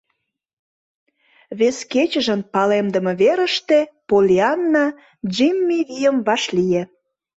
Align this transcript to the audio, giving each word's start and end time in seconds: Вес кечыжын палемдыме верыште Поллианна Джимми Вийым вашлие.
Вес 1.59 1.77
кечыжын 1.91 2.41
палемдыме 2.53 3.13
верыште 3.21 3.79
Поллианна 4.07 4.85
Джимми 5.31 5.79
Вийым 5.87 6.17
вашлие. 6.27 6.81